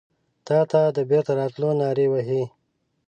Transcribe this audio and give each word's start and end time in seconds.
تاته 0.45 0.81
د 0.95 0.97
بیرته 1.09 1.31
راتلو 1.39 1.69
نارې 1.81 2.05
وهې 2.09 2.43